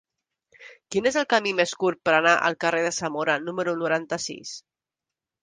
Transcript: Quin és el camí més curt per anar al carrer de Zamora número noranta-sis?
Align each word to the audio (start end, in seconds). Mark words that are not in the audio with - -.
Quin 0.95 1.09
és 1.09 1.17
el 1.21 1.27
camí 1.33 1.51
més 1.59 1.73
curt 1.83 2.01
per 2.09 2.15
anar 2.21 2.33
al 2.47 2.57
carrer 2.65 2.81
de 2.87 2.93
Zamora 2.99 3.37
número 3.45 3.77
noranta-sis? 3.85 4.57